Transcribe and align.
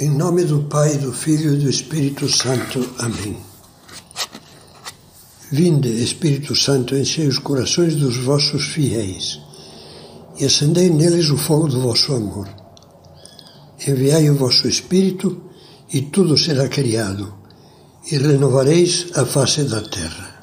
Em 0.00 0.08
nome 0.08 0.44
do 0.44 0.60
Pai, 0.60 0.96
do 0.96 1.12
Filho 1.12 1.52
e 1.52 1.58
do 1.58 1.68
Espírito 1.68 2.26
Santo. 2.26 2.88
Amém. 2.98 3.36
Vinde, 5.52 5.90
Espírito 6.02 6.56
Santo, 6.56 6.96
enchei 6.96 7.26
os 7.28 7.38
corações 7.38 7.96
dos 7.96 8.16
vossos 8.16 8.64
fiéis 8.64 9.38
e 10.38 10.46
acendei 10.46 10.88
neles 10.88 11.28
o 11.28 11.36
fogo 11.36 11.68
do 11.68 11.82
vosso 11.82 12.14
amor. 12.14 12.48
Enviai 13.86 14.30
o 14.30 14.36
vosso 14.36 14.66
Espírito 14.66 15.38
e 15.92 16.00
tudo 16.00 16.34
será 16.38 16.66
criado 16.66 17.34
e 18.10 18.16
renovareis 18.16 19.08
a 19.14 19.26
face 19.26 19.64
da 19.64 19.82
terra. 19.82 20.42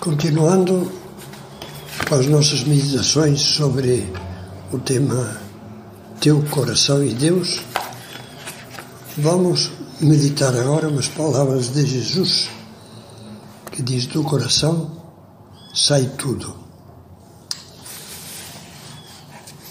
Continuando 0.00 0.90
com 2.08 2.14
as 2.14 2.26
nossas 2.26 2.64
meditações 2.64 3.42
sobre 3.42 4.10
o 4.72 4.78
tema 4.78 5.36
Teu 6.20 6.40
Coração 6.44 7.04
e 7.04 7.12
Deus, 7.12 7.60
vamos 9.16 9.70
meditar 10.00 10.54
agora 10.56 10.88
umas 10.88 11.08
palavras 11.08 11.72
de 11.72 11.86
Jesus, 11.86 12.48
que 13.70 13.82
diz: 13.82 14.06
Do 14.06 14.22
coração 14.24 14.90
sai 15.72 16.10
tudo. 16.18 16.54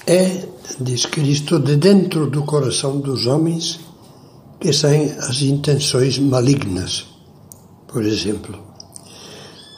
É, 0.05 0.47
diz 0.79 1.05
Cristo, 1.05 1.59
de 1.59 1.77
dentro 1.77 2.29
do 2.29 2.43
coração 2.43 2.99
dos 2.99 3.25
homens 3.25 3.79
que 4.59 4.73
saem 4.73 5.11
as 5.11 5.41
intenções 5.41 6.19
malignas, 6.19 7.05
por 7.87 8.03
exemplo. 8.03 8.57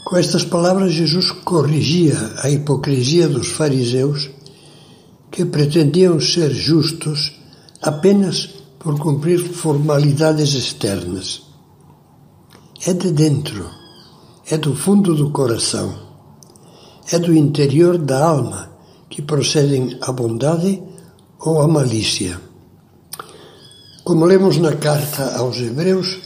Com 0.03 0.17
estas 0.17 0.43
palavras, 0.43 0.93
Jesus 0.93 1.31
corrigia 1.31 2.15
a 2.37 2.49
hipocrisia 2.49 3.27
dos 3.27 3.47
fariseus 3.47 4.29
que 5.31 5.45
pretendiam 5.45 6.19
ser 6.19 6.51
justos 6.53 7.33
apenas 7.81 8.64
por 8.85 8.99
cumprir 8.99 9.39
formalidades 9.39 10.53
externas. 10.53 11.41
É 12.85 12.93
de 12.93 13.09
dentro, 13.11 13.67
é 14.47 14.59
do 14.59 14.75
fundo 14.75 15.15
do 15.15 15.31
coração, 15.31 15.91
é 17.11 17.17
do 17.17 17.33
interior 17.33 17.97
da 17.97 18.23
alma 18.23 18.77
que 19.09 19.23
procedem 19.23 19.97
a 20.01 20.11
bondade 20.11 20.83
ou 21.39 21.63
a 21.63 21.67
malícia. 21.67 22.39
Como 24.03 24.23
lemos 24.23 24.57
na 24.59 24.75
carta 24.75 25.35
aos 25.35 25.57
Hebreus, 25.57 26.19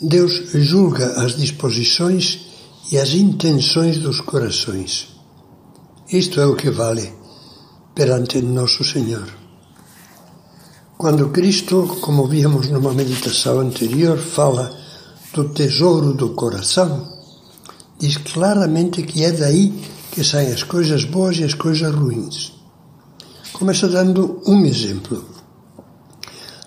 Deus 0.00 0.32
julga 0.54 1.08
as 1.22 1.36
disposições 1.36 2.40
e 2.90 2.96
as 2.96 3.12
intenções 3.12 3.98
dos 3.98 4.22
corações. 4.22 5.08
Isto 6.10 6.40
é 6.40 6.46
o 6.46 6.56
que 6.56 6.70
vale 6.70 7.12
perante 7.94 8.40
nosso 8.40 8.82
Senhor. 8.82 9.47
Quando 10.98 11.28
Cristo, 11.28 11.96
como 12.00 12.26
víamos 12.26 12.68
numa 12.70 12.92
meditação 12.92 13.60
anterior, 13.60 14.18
fala 14.18 14.76
do 15.32 15.48
tesouro 15.50 16.12
do 16.12 16.30
coração, 16.30 17.06
diz 18.00 18.16
claramente 18.16 19.04
que 19.04 19.22
é 19.22 19.30
daí 19.30 19.80
que 20.10 20.24
saem 20.24 20.52
as 20.52 20.64
coisas 20.64 21.04
boas 21.04 21.36
e 21.36 21.44
as 21.44 21.54
coisas 21.54 21.94
ruins. 21.94 22.52
Começa 23.52 23.86
dando 23.86 24.42
um 24.44 24.64
exemplo. 24.66 25.24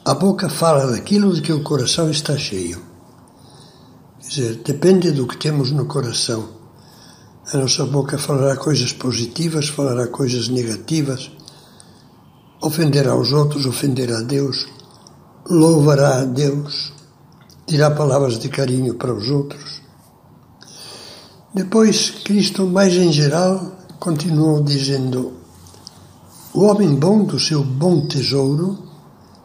A 0.05 0.13
boca 0.13 0.47
fala 0.47 0.89
daquilo 0.89 1.33
de 1.33 1.41
que 1.41 1.52
o 1.52 1.61
coração 1.61 2.09
está 2.09 2.37
cheio. 2.37 2.81
Quer 4.21 4.29
dizer, 4.29 4.55
depende 4.63 5.11
do 5.11 5.27
que 5.27 5.35
temos 5.35 5.71
no 5.71 5.87
coração. 5.87 6.47
A 7.52 7.57
nossa 7.57 7.85
boca 7.85 8.17
falará 8.17 8.55
coisas 8.55 8.93
positivas, 8.93 9.67
falará 9.67 10.07
coisas 10.07 10.47
negativas, 10.47 11.29
ofenderá 12.62 13.16
os 13.16 13.34
outros, 13.34 13.66
ofenderá 13.66 14.20
a 14.20 14.22
Deus, 14.22 14.67
louvará 15.50 16.22
a 16.22 16.26
Deus, 16.26 16.94
dirá 17.66 17.90
palavras 17.92 18.38
de 18.38 18.49
carinho 18.49 18.95
para 18.95 19.14
os 19.14 19.30
outros. 19.30 19.82
Depois, 21.54 22.11
Cristo, 22.23 22.67
mais 22.67 22.94
em 22.94 23.11
geral, 23.11 23.77
continuou 24.00 24.64
dizendo: 24.64 25.33
O 26.54 26.64
homem 26.64 26.95
bom 26.95 27.23
do 27.23 27.39
seu 27.39 27.64
bom 27.64 28.08
tesouro 28.08 28.77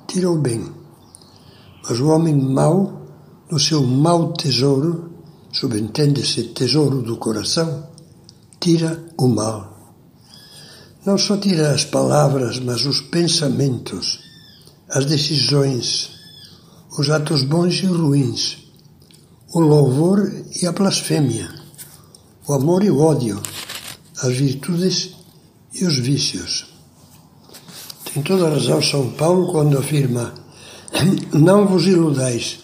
tira 0.07 0.31
o 0.31 0.39
bem. 0.39 0.73
Mas 1.89 1.99
o 2.01 2.09
homem 2.09 2.35
mau, 2.35 3.03
no 3.51 3.59
seu 3.59 3.83
mau 3.83 4.33
tesouro, 4.33 5.11
subentende-se 5.53 6.45
tesouro 6.45 7.01
do 7.03 7.17
coração, 7.17 7.89
tira 8.61 9.05
o 9.17 9.29
mal. 9.29 9.76
Não 11.07 11.17
só 11.17 11.37
tira 11.37 11.71
as 11.71 11.85
palavras, 11.85 12.59
mas 12.59 12.85
os 12.85 13.01
pensamentos, 13.01 14.19
as 14.89 15.07
decisões, 15.07 16.11
os 16.99 17.09
atos 17.11 17.45
bons 17.45 17.75
e 17.77 17.87
ruins, 17.87 18.57
o 19.55 19.61
louvor 19.61 20.29
e 20.61 20.67
a 20.67 20.73
blasfêmia, 20.73 21.49
o 22.49 22.55
amor 22.55 22.83
e 22.83 22.91
o 22.91 22.99
ódio, 22.99 23.41
as 24.21 24.37
virtudes 24.37 25.11
e 25.73 25.85
os 25.85 25.97
vícios. 25.97 26.67
Tem 28.13 28.21
toda 28.25 28.49
a 28.49 28.51
razão 28.51 28.83
São 28.83 29.11
Paulo 29.11 29.53
quando 29.53 29.79
afirma: 29.79 30.35
Não 31.33 31.69
vos 31.69 31.87
iludais, 31.87 32.59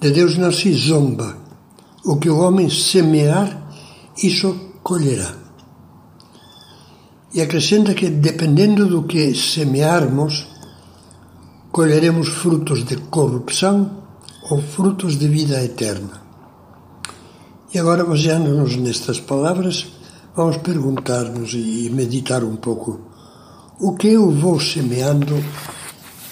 de 0.00 0.10
Deus 0.12 0.38
não 0.38 0.50
se 0.50 0.72
zomba. 0.72 1.36
O 2.06 2.16
que 2.16 2.30
o 2.30 2.38
homem 2.38 2.70
semear, 2.70 3.70
isso 4.16 4.72
colherá. 4.82 5.41
E 7.34 7.40
acrescenta 7.40 7.94
que, 7.94 8.10
dependendo 8.10 8.86
do 8.86 9.04
que 9.04 9.34
semearmos, 9.34 10.46
colheremos 11.70 12.28
frutos 12.28 12.84
de 12.84 12.96
corrupção 12.96 14.02
ou 14.50 14.60
frutos 14.60 15.18
de 15.18 15.26
vida 15.28 15.62
eterna. 15.64 16.20
E 17.72 17.78
agora, 17.78 18.04
baseando-nos 18.04 18.76
nestas 18.76 19.18
palavras, 19.18 19.86
vamos 20.36 20.58
perguntar-nos 20.58 21.54
e 21.54 21.88
meditar 21.90 22.44
um 22.44 22.56
pouco 22.56 23.00
o 23.80 23.96
que 23.96 24.08
eu 24.08 24.30
vou 24.30 24.60
semeando 24.60 25.42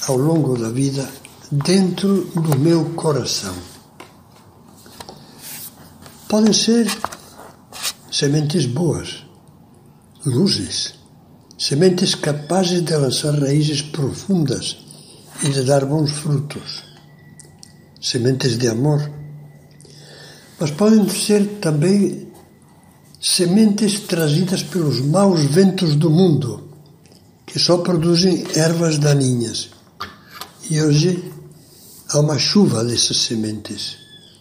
ao 0.07 0.19
longo 0.19 0.59
da 0.59 0.69
vida 0.69 1.09
dentro 1.51 2.27
do 2.27 2.59
meu 2.59 2.91
coração. 2.91 3.55
Podem 6.29 6.53
ser 6.53 6.87
sementes 8.13 8.67
boas, 8.67 9.25
luzes, 10.25 10.95
sementes 11.59 12.15
capazes 12.15 12.83
de 12.83 12.95
lançar 12.95 13.39
raízes 13.39 13.83
profundas 13.83 14.77
e 15.43 15.49
de 15.49 15.63
dar 15.63 15.85
bons 15.87 16.11
frutos, 16.11 16.83
sementes 18.01 18.59
de 18.59 18.69
amor. 18.69 19.11
Mas 20.59 20.71
podem 20.73 21.09
ser 21.09 21.59
também 21.61 22.31
sementes 23.21 24.01
trazidas 24.01 24.63
pelos 24.63 25.01
maus 25.01 25.45
ventos 25.45 25.95
do 25.97 26.11
mundo 26.11 26.69
que 27.47 27.59
só 27.59 27.79
produzem 27.79 28.45
ervas 28.55 28.99
daninhas. 28.99 29.71
E 30.71 30.81
hoje 30.81 31.33
há 32.11 32.21
uma 32.21 32.39
chuva 32.39 32.85
dessas 32.85 33.17
sementes 33.17 33.97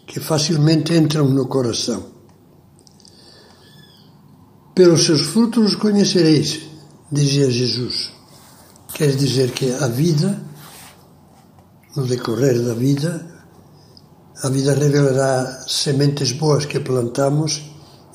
que 0.06 0.20
facilmente 0.20 0.94
entram 0.94 1.28
no 1.28 1.48
coração. 1.48 2.19
Pelos 4.80 5.04
seus 5.04 5.20
frutos 5.20 5.74
os 5.74 5.76
conhecereis, 5.76 6.62
dizia 7.12 7.52
Jesus. 7.52 8.14
Quer 8.94 9.14
dizer 9.14 9.52
que 9.52 9.74
a 9.74 9.90
vida, 9.90 10.42
no 11.98 12.08
decorrer 12.08 12.64
da 12.64 12.74
vida, 12.74 13.12
a 14.42 14.48
vida 14.48 14.74
revelará 14.74 15.66
sementes 15.68 16.32
boas 16.32 16.64
que 16.64 16.80
plantamos 16.80 17.62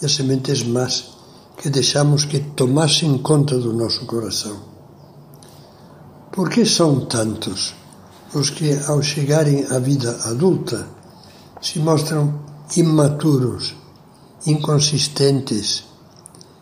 e 0.00 0.06
as 0.06 0.14
sementes 0.14 0.62
más 0.62 1.10
que 1.58 1.68
deixamos 1.68 2.24
que 2.24 2.40
tomassem 2.40 3.18
conta 3.18 3.58
do 3.58 3.74
nosso 3.74 4.06
coração. 4.06 4.56
Por 6.32 6.48
que 6.48 6.64
são 6.64 7.04
tantos 7.04 7.74
os 8.32 8.48
que, 8.48 8.72
ao 8.88 9.02
chegarem 9.02 9.66
à 9.66 9.78
vida 9.78 10.18
adulta, 10.24 10.88
se 11.60 11.78
mostram 11.78 12.42
imaturos, 12.74 13.74
inconsistentes, 14.46 15.92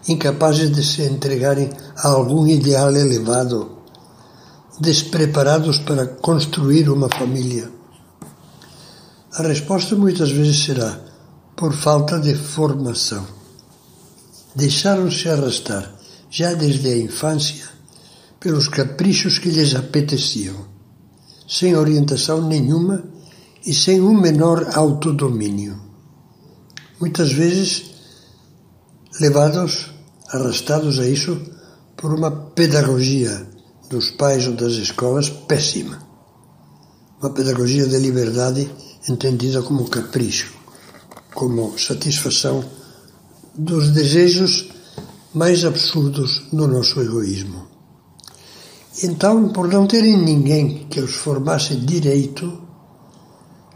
incapazes 0.08 0.70
de 0.70 0.84
se 0.84 1.02
entregarem 1.02 1.70
a 1.96 2.08
algum 2.08 2.46
ideal 2.46 2.94
elevado, 2.94 3.78
despreparados 4.80 5.78
para 5.78 6.06
construir 6.06 6.88
uma 6.88 7.08
família? 7.08 7.70
A 9.34 9.42
resposta 9.42 9.96
muitas 9.96 10.30
vezes 10.30 10.64
será 10.64 11.00
por 11.56 11.72
falta 11.72 12.18
de 12.18 12.34
formação. 12.34 13.24
Deixaram-se 14.54 15.28
arrastar, 15.28 15.94
já 16.30 16.52
desde 16.52 16.88
a 16.88 16.98
infância, 16.98 17.66
pelos 18.38 18.68
caprichos 18.68 19.38
que 19.38 19.48
lhes 19.48 19.74
apeteciam, 19.74 20.56
sem 21.48 21.76
orientação 21.76 22.46
nenhuma 22.46 23.04
e 23.64 23.72
sem 23.72 24.00
um 24.00 24.12
menor 24.12 24.68
autodomínio. 24.74 25.80
Muitas 27.00 27.32
vezes 27.32 27.91
levados, 29.20 29.90
arrastados 30.28 30.98
a 30.98 31.06
isso 31.06 31.40
por 31.96 32.12
uma 32.12 32.30
pedagogia 32.30 33.46
dos 33.88 34.10
pais 34.10 34.46
ou 34.46 34.54
das 34.54 34.72
escolas 34.72 35.28
péssima. 35.28 35.98
uma 37.20 37.30
pedagogia 37.30 37.86
da 37.86 37.98
liberdade 37.98 38.68
entendida 39.08 39.62
como 39.62 39.88
capricho, 39.88 40.52
como 41.34 41.78
satisfação 41.78 42.64
dos 43.54 43.90
desejos 43.90 44.70
mais 45.34 45.64
absurdos 45.64 46.48
do 46.52 46.66
nosso 46.66 47.00
egoísmo. 47.00 47.66
Então, 49.02 49.48
por 49.50 49.68
não 49.68 49.86
terem 49.86 50.16
ninguém 50.18 50.86
que 50.88 51.00
os 51.00 51.14
formasse 51.14 51.76
direito, 51.76 52.60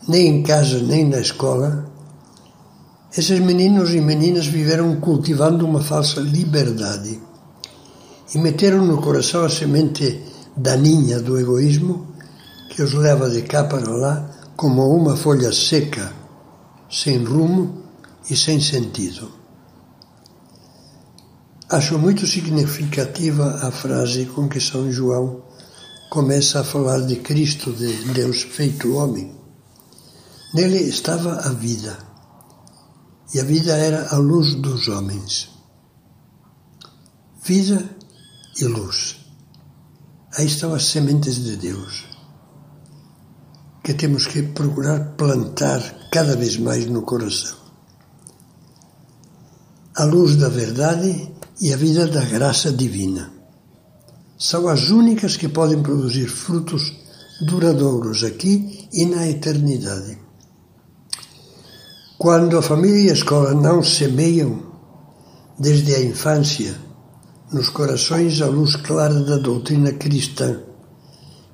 nem 0.09 0.27
em 0.27 0.43
casa 0.43 0.81
nem 0.81 1.09
na 1.09 1.21
escola, 1.21 1.91
esses 3.17 3.41
meninos 3.41 3.95
e 3.95 4.01
meninas 4.01 4.47
viveram 4.47 5.01
cultivando 5.01 5.65
uma 5.65 5.81
falsa 5.81 6.21
liberdade 6.21 7.19
e 8.35 8.39
meteram 8.39 8.85
no 8.85 9.01
coração 9.01 9.45
a 9.45 9.49
semente 9.49 10.21
daninha 10.55 11.21
do 11.21 11.39
egoísmo 11.39 12.15
que 12.69 12.83
os 12.83 12.93
leva 12.93 13.31
de 13.31 13.43
cá 13.43 13.65
para 13.65 13.89
lá 13.91 14.31
como 14.55 14.87
uma 14.95 15.17
folha 15.17 15.51
seca, 15.53 16.13
sem 16.91 17.25
rumo 17.25 17.85
e 18.29 18.37
sem 18.37 18.61
sentido. 18.61 19.31
Acho 21.71 21.99
muito 21.99 22.27
significativa 22.27 23.61
a 23.62 23.71
frase 23.71 24.27
com 24.27 24.47
que 24.47 24.61
São 24.61 24.93
João 24.93 25.43
começa 26.11 26.61
a 26.61 26.65
falar 26.65 27.01
de 27.01 27.17
Cristo, 27.17 27.73
de 27.73 27.93
Deus 28.12 28.43
feito 28.43 28.95
homem. 28.95 29.35
Nele 30.55 30.79
estava 30.79 31.37
a 31.37 31.51
vida, 31.51 31.99
e 33.34 33.40
a 33.40 33.44
vida 33.44 33.76
era 33.76 34.08
a 34.14 34.19
luz 34.19 34.55
dos 34.55 34.88
homens. 34.88 35.50
Vida 37.43 37.84
e 38.58 38.64
luz. 38.64 39.17
Aí 40.37 40.46
estão 40.46 40.75
as 40.75 40.84
sementes 40.87 41.37
de 41.37 41.56
Deus, 41.56 42.05
que 43.82 43.94
temos 43.94 44.26
que 44.26 44.43
procurar 44.43 45.17
plantar 45.17 45.81
cada 46.11 46.37
vez 46.37 46.56
mais 46.58 46.87
no 46.87 47.02
coração. 47.02 47.56
A 49.96 50.05
luz 50.05 50.37
da 50.37 50.49
verdade 50.49 51.32
e 51.61 51.73
a 51.73 51.76
vida 51.76 52.06
da 52.06 52.25
graça 52.25 52.70
divina. 52.70 53.32
São 54.38 54.69
as 54.69 54.90
únicas 54.90 55.37
que 55.37 55.49
podem 55.49 55.82
produzir 55.82 56.28
frutos 56.28 56.93
duradouros 57.40 58.23
aqui 58.23 58.88
e 58.93 59.06
na 59.06 59.26
eternidade. 59.26 60.25
Quando 62.19 62.57
a 62.57 62.63
família 62.63 63.09
e 63.09 63.11
a 63.11 63.13
escola 63.13 63.53
não 63.53 63.83
semeiam, 63.83 64.63
desde 65.59 65.95
a 65.95 66.03
infância, 66.03 66.75
nos 67.53 67.69
corações 67.69 68.41
a 68.41 68.47
luz 68.47 68.75
clara 68.75 69.21
da 69.21 69.37
doutrina 69.37 69.93
cristã, 69.93 70.61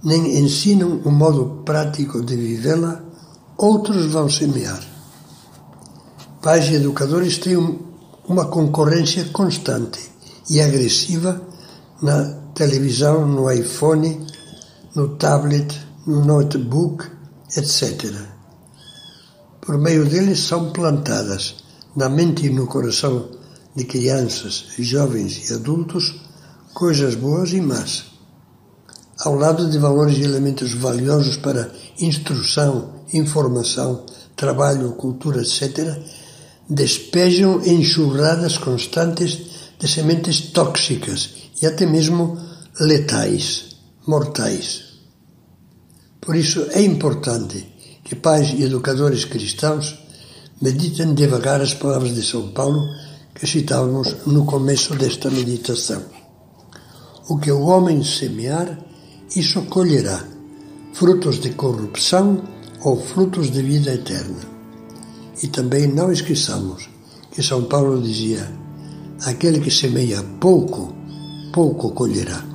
nem 0.04 0.38
ensinam 0.38 1.02
o 1.04 1.10
modo 1.10 1.62
prático 1.64 2.24
de 2.24 2.36
vivê-la, 2.36 3.02
outros 3.58 4.06
vão 4.06 4.30
semear. 4.30 4.80
Pais 6.40 6.68
e 6.68 6.74
educadores 6.74 7.38
têm 7.38 7.56
uma 8.28 8.46
concorrência 8.46 9.24
constante 9.32 9.98
e 10.48 10.60
agressiva 10.60 11.42
na 12.00 12.22
televisão, 12.54 13.26
no 13.26 13.50
iPhone, 13.50 14.24
no 14.94 15.16
tablet, 15.16 15.76
no 16.06 16.24
notebook, 16.24 17.04
etc. 17.56 18.41
Por 19.64 19.78
meio 19.78 20.04
deles 20.04 20.40
são 20.40 20.72
plantadas 20.72 21.54
na 21.96 22.08
mente 22.08 22.46
e 22.46 22.50
no 22.50 22.66
coração 22.66 23.30
de 23.74 23.84
crianças, 23.84 24.66
jovens 24.78 25.48
e 25.48 25.54
adultos 25.54 26.20
coisas 26.74 27.14
boas 27.14 27.52
e 27.52 27.60
más, 27.60 28.04
ao 29.20 29.34
lado 29.34 29.70
de 29.70 29.78
valores 29.78 30.18
e 30.18 30.22
elementos 30.22 30.74
valiosos 30.74 31.36
para 31.36 31.70
instrução, 31.98 33.04
informação, 33.12 34.04
trabalho, 34.36 34.92
cultura, 34.92 35.42
etc 35.42 36.02
despejam 36.68 37.60
enxurradas 37.64 38.56
constantes 38.58 39.30
de 39.78 39.88
sementes 39.88 40.52
tóxicas 40.52 41.30
e 41.60 41.66
até 41.66 41.84
mesmo 41.86 42.38
letais, 42.80 43.76
mortais. 44.06 44.84
Por 46.20 46.36
isso 46.36 46.66
é 46.70 46.82
importante 46.82 47.66
que 48.04 48.14
pais 48.14 48.50
e 48.50 48.62
educadores 48.62 49.24
cristãos 49.24 49.98
meditem 50.60 51.14
devagar 51.14 51.60
as 51.60 51.74
palavras 51.74 52.14
de 52.14 52.22
São 52.22 52.52
Paulo 52.52 52.80
que 53.34 53.46
citávamos 53.46 54.26
no 54.26 54.44
começo 54.44 54.94
desta 54.94 55.30
meditação. 55.30 56.02
O 57.28 57.38
que 57.38 57.50
o 57.50 57.62
homem 57.62 58.02
semear, 58.04 58.78
isso 59.34 59.62
colherá, 59.62 60.24
frutos 60.92 61.40
de 61.40 61.50
corrupção 61.50 62.42
ou 62.82 63.00
frutos 63.00 63.50
de 63.50 63.62
vida 63.62 63.94
eterna. 63.94 64.40
E 65.42 65.48
também 65.48 65.86
não 65.86 66.12
esqueçamos 66.12 66.88
que 67.30 67.42
São 67.42 67.64
Paulo 67.64 68.00
dizia: 68.00 68.52
aquele 69.24 69.60
que 69.60 69.70
semeia 69.70 70.22
pouco, 70.40 70.94
pouco 71.52 71.92
colherá. 71.92 72.51